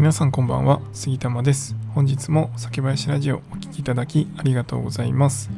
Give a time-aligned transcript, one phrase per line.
[0.00, 1.76] 皆さんこんばんは杉玉です。
[1.94, 5.50] 本日も酒林ラジオお聴きいただきありがとうございます。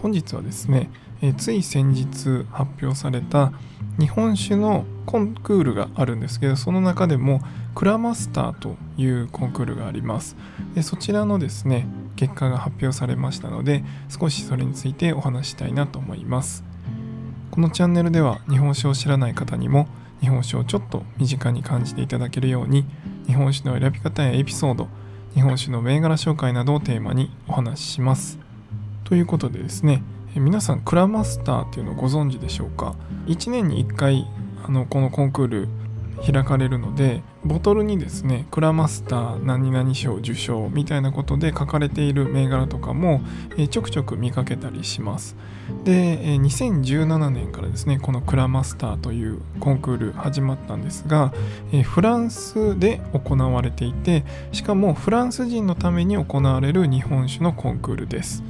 [0.00, 3.52] 本日はですね、えつい先日発表された
[3.98, 7.42] 日本酒のコンクールがあるんですけどその中でも
[7.74, 10.34] クラマスターというコンクールがあります。
[10.74, 16.64] でそちらのですね結果が発表されましたので少しそれについてお話したいなと思います。
[17.50, 19.88] このチャンネルでは日本酒を知らない方にも
[20.22, 22.86] 日本酒をちょっと身近に感じていただけるように
[23.26, 24.88] 日本酒の選び方やエピソード
[25.34, 28.38] 日本酒の銘柄紹介などをテーマにお話しします。
[29.04, 30.02] ということでですね
[30.34, 32.94] 皆さんクラマスターっていうのをご存知でしょうか
[33.26, 34.26] ？1年に1回
[34.66, 35.68] あのこのコンクール
[36.22, 43.20] 開かれるのでボトルにですねクラマスター何々賞受賞みたいなことで書かれている銘柄とかも、
[43.70, 45.36] ちょくちょく見かけたりします。
[45.84, 51.32] で、え2017年からですねこのクラマスターというコンクール始まったんですが、
[51.84, 58.42] フランスで行われていてしかもフランス人のために行われる日本酒のコンクールです。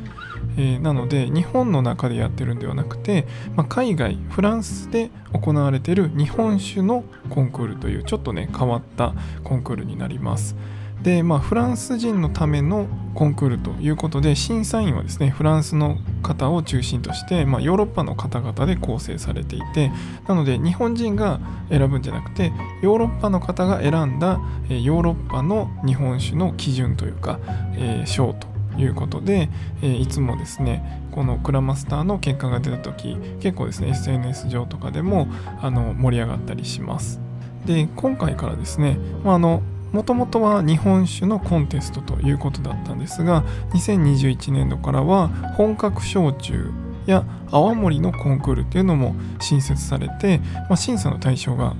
[0.56, 10.56] えー、なので日本の中でやってるんではなくて、まあ、海外フランスで行われてる日本酒のコンクールというちょっとね変わったコンクールになります。
[11.04, 19.92] でまあフランス人のためのコンクールということで審査員はですねフランスの方を中心として、まあ、ヨーロッパの方々で構成されていて
[20.26, 27.38] なので日本人が選ぶんじゃなくてヨーロッパの方が選んだヨーロッパの日本酒の基準というか、
[27.76, 29.48] えー、賞ということで、
[29.82, 35.28] えー、いつもですねこのクラマスターの結果が出た時結構ですね SNS 上とかでも
[35.60, 37.20] あの盛り上がったりします。
[37.66, 46.72] で今回からですね、まあ、あのもともとは日本酒のコンテストということだったんですが2021年度からは本格焼酎
[47.06, 50.38] や泡盛のコンクールっていうのも新設されて、
[50.68, 51.74] まあ、審査の対象が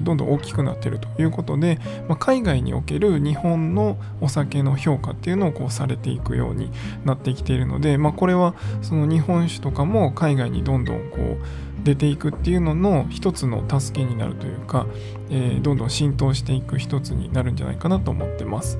[0.00, 1.78] どんどん大きくなっているということで、
[2.08, 6.70] まあ、海外における日本のお酒の評価っていうのをこうされていくように
[7.04, 14.86] なってきているので、まあ、これはその日本酒とかも海外にどんどんこう出ていくっていうのの一つの助けになるというか、
[15.30, 18.78] えー、どんどん浸透していく一つになるんじゃないかなと思ってます。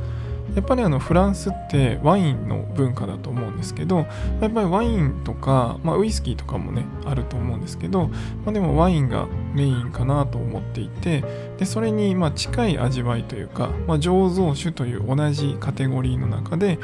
[0.54, 4.06] やっぱりあのフランスってワインの文化だと思うんですけど
[4.40, 11.24] やっぱりワインとか、まあ、ウイスキーとかもねあると思うんですけど、まあ、でもワインがメインかなと思っていて
[11.58, 16.78] でそれにま近い味わいというか、まあ、醸造酒という同じカテゴリーの中で、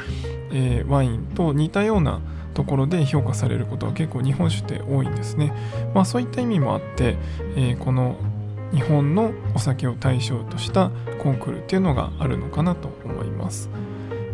[0.51, 2.21] えー、ワインと似たような
[2.53, 5.53] ところで評価されることは結構日本酒って多いんですね。
[5.93, 7.15] まあそういった意味もあって、
[7.55, 8.15] えー、この
[8.73, 10.91] 日本のお酒を対象とした
[11.21, 13.69] コンクールっていうのがあるのかなと思います。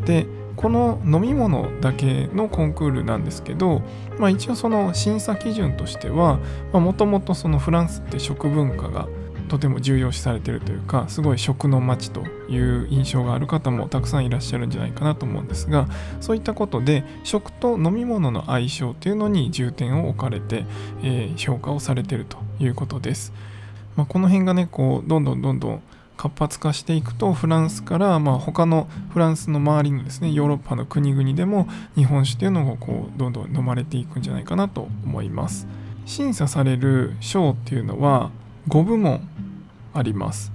[0.05, 3.81] でこの飲み物だけのコンクールなんですけど、
[4.19, 6.39] まあ、一応その審査基準としては
[6.72, 9.07] もともとそのフランスって食文化が
[9.49, 15.88] とても重要視されてるというかすごい食の街という印象がある方もたくさんいらっしゃるんじゃないかなと思うんですが
[16.22, 20.66] そういったことで食と飲み物の相性っていうのに重点を置かれて、
[21.03, 23.33] えー、評価をされてるということです。
[23.95, 25.83] まあ、この辺がねこうどんどんどんどん
[26.17, 35.67] 活発化していくとフランスからまあ他のフランスの周りのですねヨーロッパの国々でも日本酒っていうのをこうどんどん飲まれていくんじゃないかなと思います。
[36.05, 38.31] 審査される賞っていうのは
[38.67, 39.27] 5部門
[39.93, 40.51] あります。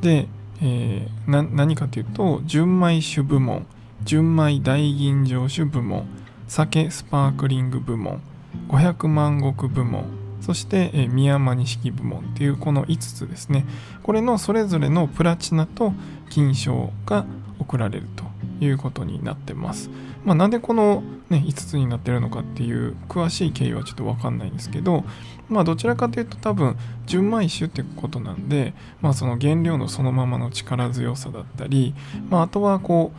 [0.00, 0.28] で、
[0.60, 3.66] えー、何かというと純米酒部門
[4.04, 6.06] 純米大吟醸酒部門
[6.48, 8.20] 酒スパークリング部門
[8.68, 13.64] 500万石部門そして、え宮間錦部門っていうこの5つですね
[14.02, 15.92] これのそれぞれのプラチナと
[16.30, 17.24] 金賞が
[17.58, 18.24] 贈られると
[18.64, 19.90] いうことになってます。
[20.24, 25.04] まあ、なんでこの、ね、5つになってるのかっていう詳しい経緯はちょっと分かんないんですけど、
[25.48, 26.76] まあ、どちらかというと多分
[27.06, 31.94] 純米酒ってことなんで、まあ、その原料のそのままの力強さだったり、
[32.30, 33.12] まあ、あとはこ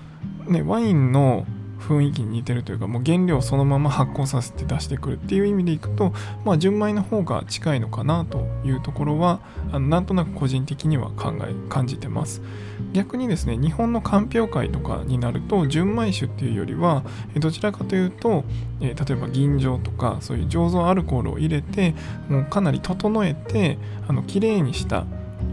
[0.47, 1.45] う、ね、ワインの
[1.87, 6.13] 雰囲気に似てるというかもう原料そのまま発酵させて出してくるっていう意味でいくと、
[6.45, 9.39] まあ、純米の方が近いのかなというところは
[9.71, 12.41] あのなんとなく個人的には考え感じてます。
[12.93, 17.03] 逆にですね日本の鑑評会とかになると純米酒っていうよりは
[17.37, 18.43] どちらかというと、
[18.81, 21.95] えー、例えば吟醸とかそういう醸造アルコールを入れて
[22.29, 23.77] もうかなり整えて
[24.07, 25.05] あの綺麗にした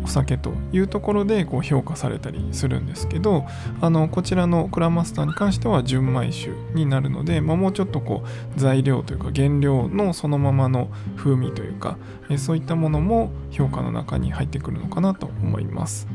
[0.04, 3.46] お酒というところでこう評価されたりするんですけど
[3.80, 11.98] あのこちらのクラマスターに関しては純米酒になるので、まあ、もうちょっとこう材料というか原料のそのままの風味というか
[12.30, 16.06] えそういったものも評価の中に入ってくるのかなと思います。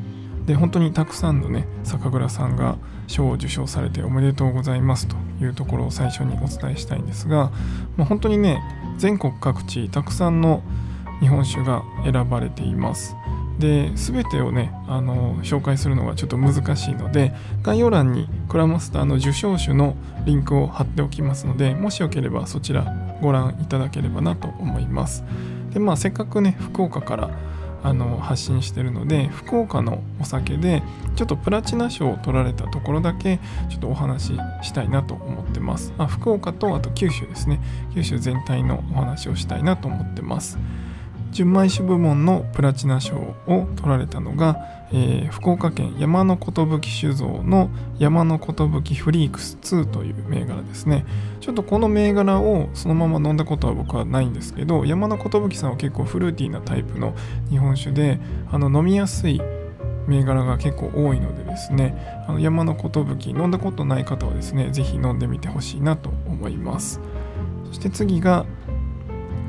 [0.46, 2.78] で本当にたくさんのね酒蔵さんが
[3.08, 7.52] 賞を受賞されておめでとうございますというところを最初にお伝えしたいんですが、
[7.98, 8.62] まあ、本当にね
[8.98, 10.62] 全国各地たくさんの
[11.20, 13.16] 日本酒が選ばれています。
[13.60, 25.24] で全てをねあの紹介するのはちょっと難しいので概要欄にクラマスターの受賞酒のリンクを貼っておきますのでもしよければそちらご覧いただければなと思います。
[25.74, 27.30] でまあせっかくね福岡から
[27.84, 30.82] あの発信してるので福岡のお酒で
[31.16, 35.94] ちょっとプラチナ賞を取られたところだけちょっとお話ししたいなと思ってます。
[35.98, 37.60] あ福岡とあと九州ですね。
[37.94, 40.58] 九州全体のお話をしたいなと思ってます。
[41.36, 44.58] 純米酒部門のプラチナ賞を取られたのが、
[44.94, 51.06] えー、福岡県山の寿酒造の山の寿フリークス2という銘柄ですね。
[51.42, 57.14] ちょっとこの銘柄をそのまま飲んだことは僕はないんですけど山の寿さんは結構フルーティーなタイプの
[57.50, 58.18] 日本酒で
[58.50, 59.42] あの飲みやすい
[60.08, 67.02] 銘柄が結構多いのでですねあの山の寿飲んだことない方はですね是非飲んでみてほしいなと思います。
[67.66, 68.46] そして次が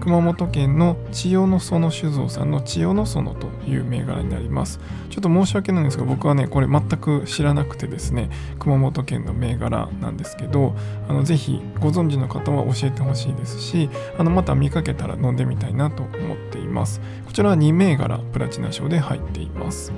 [0.07, 4.79] 熊本県の千代の園酒造さんの千代の園という銘柄になります。
[5.11, 8.31] ちょっと申し訳ないんですが僕はねこれ全く知らなくてですね
[8.61, 10.77] 熊本県の銘柄なんですけど
[11.09, 17.01] あのぜひご存知の方は教えてほしいですしあのまた見かけたら飲んでみたいなと思っています。
[17.25, 19.93] こちらは2銘柄プラチナ賞で入っています。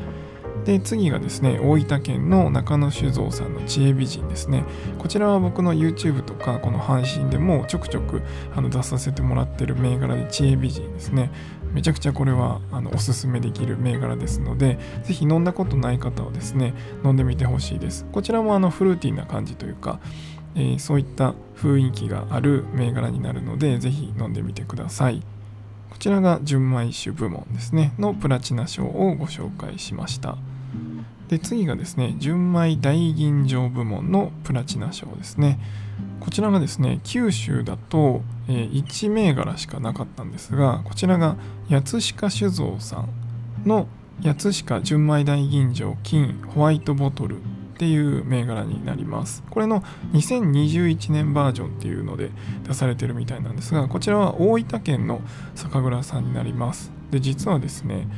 [0.65, 4.65] で次がですね大分県の中野酒造さんの知恵美人ですね。
[4.99, 8.23] こちらは僕の YouTube とかこの配信でもちょくちょく
[8.55, 11.31] あの出させてもらってる銘柄で知恵美人ですね。
[11.73, 18.07] めちゃくちゃこれはあのおすすめできる銘柄ですのでぜひ飲んだことない方はですね飲んでみてほしいです。
[18.13, 20.01] こちらもあのフルーティーな感じというか
[20.55, 25.23] えー、そういった雰囲気がある銘柄になるのでぜひ飲んでみてください。
[25.99, 27.93] ちらが純米酒部門ですね。
[27.99, 30.37] のプラチナ賞をご紹介しました。
[31.29, 35.59] で次がですね純米大吟醸部門のプラチナ賞ですね。
[36.21, 41.37] こちらがですね九州だと、えー、1銘柄しかなかったんですがこちらが
[41.69, 43.09] 八鹿酒造さん
[43.67, 43.87] の
[44.23, 47.37] 八鹿純米大吟醸金ホワイトボトル
[47.79, 49.45] っていう銘柄になります。
[49.51, 52.31] これの2021年バージョンっていうので
[52.67, 55.21] 出されてるみたいなんですがこちらは大分県の
[55.55, 56.91] 酒蔵さんになります。
[57.13, 58.09] で実はですね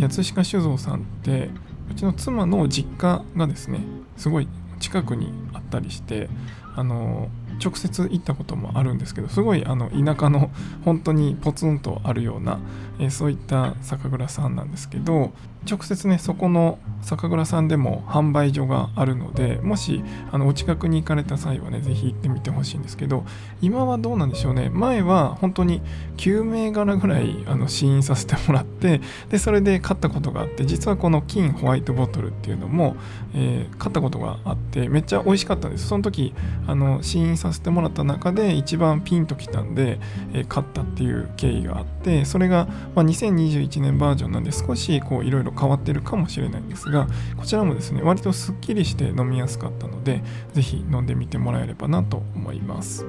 [0.00, 1.50] 八鹿酒造さんって
[1.90, 3.80] うちの妻の実家がですね
[4.16, 4.48] すごい
[4.80, 6.30] 近くにあったりして
[6.74, 7.28] あの
[7.62, 10.50] 直接行ったこともあるんですけどすごいあの田舎の
[10.86, 12.60] 本当にポツンとあるような、
[12.98, 15.32] え、そういった酒蔵さんなんですけど
[15.68, 23.24] 直接ねそこの酒蔵さんでも販売所があるのでもしあのお近くに行かれた際はね是非行ってみてほしいんですけど
[23.60, 24.70] 今はどうなんでしょうね。
[24.70, 25.82] 前は本当に
[26.16, 29.00] 9銘柄ぐらいあの試飲させてもらって
[29.30, 32.96] でそれで買ったことがあって実はこの金ホワイトボトルっていうのも、
[33.34, 35.88] えー、買ったことがあってめっちゃ美味しかったんです。
[35.88, 36.34] その時
[36.66, 39.98] あの試飲させてもらった中で一番ピンときたんで、
[40.32, 47.06] えー、買ったっていう経緯があってそれが、まあ、2021年バージョンなんで少しこういろいろ変わってるかもしれないんですが
[47.36, 50.22] こちらもですね割とすっきりして飲みやすかったので
[50.54, 53.06] 是非飲んでみてもらえればなと思います。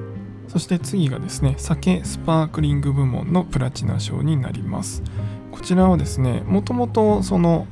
[0.47, 5.01] そして次がですね酒スパークリング部門のプラチナ賞になります。
[5.51, 7.67] こちらはですねもともとその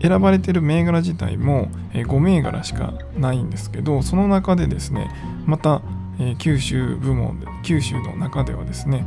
[0.00, 5.10] 選ばれてる銘柄自体も5銘柄しかないんですけどその中でですね
[5.46, 5.82] また
[6.38, 9.04] 九州部門九州の中ではですね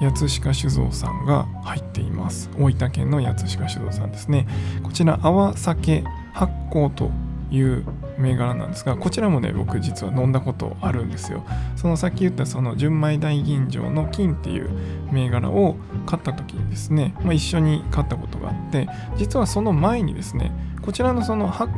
[0.00, 2.50] 八鹿酒造さんが入っています。
[2.58, 4.46] 大分県の八鹿酒造さんですね。
[4.82, 7.10] こちら泡酒発酵と
[7.50, 7.84] いう
[8.18, 11.44] 銘柄なんですがこちらもね僕実は飲んだことあるんですよ。
[11.76, 14.70] そのさっき言ったその純米大吟醸の金っていう
[15.12, 21.72] 銘柄を買った時にですね、まあ、一緒に買ったことがあって実はその前にですねこちらのその発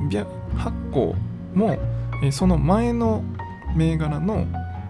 [0.92, 1.14] 酵
[1.54, 1.78] も
[2.30, 3.22] その前の
[3.74, 4.46] 銘柄の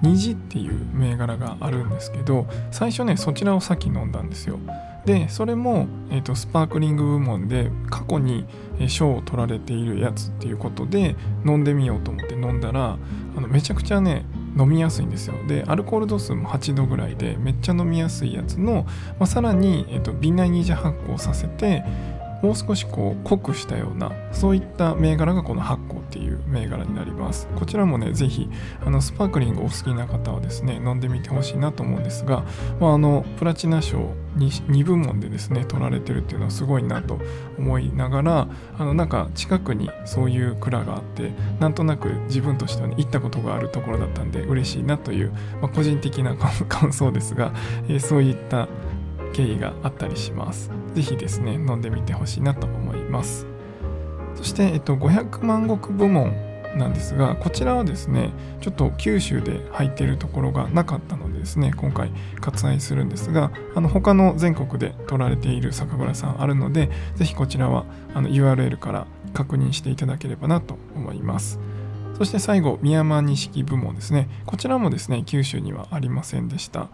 [0.07, 4.59] 虹っていう銘柄があるんですけど最初ねそちらを先飲んだんですよ。
[5.05, 8.45] でそれも、えーと、スパークリング部門で過去に
[8.89, 11.15] 賞を取られているやつっていうことで
[11.47, 12.99] 飲んでみようと思って飲んだら
[13.37, 14.25] あのめちゃくちゃね
[14.59, 15.35] 飲みやすいんですよ。
[15.47, 18.85] でアルコール度数も8度ぐらいでめっちゃ飲みやすいやつの、
[19.19, 21.85] まあ、さらに、えーと、と瓶内二次発酵させて
[22.47, 27.49] もう少しこう濃くしたようなそういった銘柄がこの発酵っていう銘柄になります。
[27.57, 28.49] こちらもね是非
[28.85, 32.45] あのスパークリングお好きな方はですね飲んでみてほしいなと思うんですが、
[32.79, 37.19] まあ、あのプラチナ賞 2, 2部門でですね取られてるっていうのはすごいなと
[37.59, 38.49] 思いながら
[38.79, 47.53] あのなんか近くにそういう蔵があってなんとなく自分としてはね行ったことがあるところだったんで嬉しいなという、まあ、個人的な感想ですが、
[47.89, 48.69] えー、そういった
[49.37, 50.71] 経緯があったりします。
[50.95, 53.47] 是非ですね、飲んでみてほしいなと思います。
[54.35, 56.35] そして、えっと、500万石部門
[56.77, 62.13] なんですがこちらはですねちょっと九州で入っているところがなかったのでですね今回
[62.43, 71.59] 割愛するんですがあの他の全国で取られている酒蔵さんあるので是非こちらはあの URL から確認していただければなと思います
[72.19, 76.89] そして最後宮山錦部門ですねこちらもですね九州にはありませんでした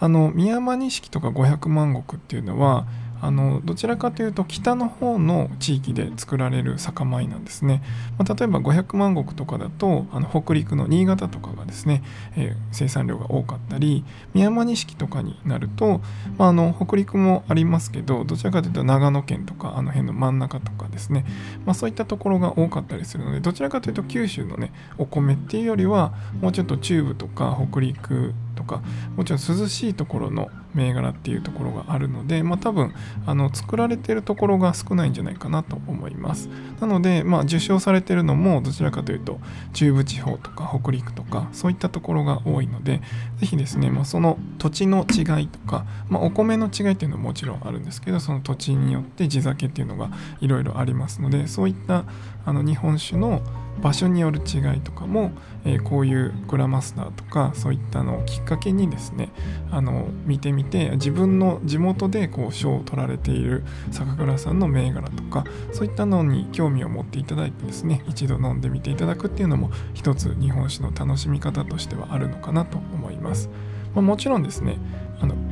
[0.00, 2.86] あの宮山錦とか500万石っていうのは
[3.20, 7.82] あのどちらかというと北の方の地域で作られる酒米なんですね、
[8.16, 12.02] まあ、例えば500万石とかだとあの北陸の新潟とかがですね、
[12.36, 16.00] えー、生産量が多かったり宮山錦とかになると、
[16.36, 21.24] まあ、あの北陸もありますけどどちらかというと長野県とかあの辺の真ん中とかですね、
[21.66, 28.82] まあ、そういったところが多かったりするのでどちらかというと九州のねお米っていうよりはもうちょっと中部とか北陸とか
[29.16, 32.92] もちろん涼しいところの銘柄っていうところがあるので、まあ、多分
[33.24, 36.48] あの作られてるところが少ないんじゃないかなと思います。
[36.80, 39.38] なので、まあ、受賞されてるのもどちらかというと
[39.72, 43.00] 中部地方とか北陸とかそういったところが多いので
[43.38, 50.10] 是非ですね、まあ、その土地の違いとか、まあ、お米の違いっていうのはもちろんあるんですけどその土地によって地酒っていうのが
[50.40, 52.04] いろいろありますのでそういった
[52.44, 53.42] あの日本酒の
[53.80, 55.32] 場所による違いとかも、
[55.64, 59.30] えー、こういうグラマスターとかそういったのをきっかけにですね
[59.70, 73.50] あの見てみて自分の地元でこう賞を取られている酒蔵さんの銘柄とかそういったのに興味を持っていただいてですね一度飲んでみていただくっていうのも一つ日本酒の楽しみ方としてはあるのかなと思います。
[73.94, 74.78] ま、もちろんですね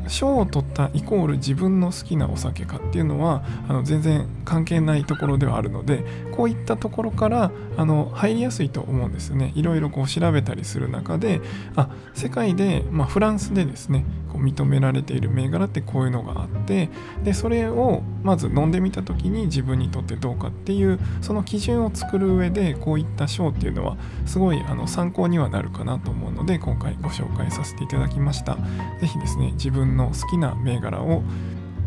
[0.09, 9.53] 賞を取ったイコール自分の好きなお酒かっていうのはあの全然関係ないところではあるのでこういったところからあの入りやすいと思うんですね。
[9.55, 11.41] いろいろこう調べたりする中で
[11.75, 16.89] あ世界で、まあ、フランスでですねこう認められている銘柄ってこういうのがあって
[17.23, 28.57] でそれをまず飲んでみた時に自分にとってどうかっていうその基準を作る上でこういった賞っていうのはすごいあの参考にはなるかなと思うので今回ご紹介させていただきました。
[29.01, 31.23] 是非ですね自分分の好きな銘柄を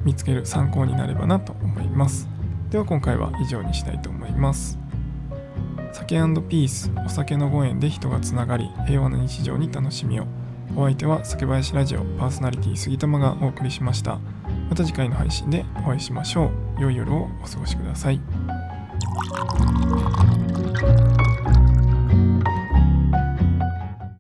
[0.04, 2.28] 見つける参考になればなと思います。
[2.72, 4.80] では今回は以上にしたいと思います。
[5.94, 6.16] 酒
[6.48, 10.26] ピースお酒のご縁で人がつながり平和な日常に楽しみを。
[10.76, 14.20] お相手は酒林ラジオパーソナリティ杉玉がお送りしました。
[14.70, 16.82] また次回の配信でお会いしましょう。
[16.82, 18.22] 良い夜をお過ごしください。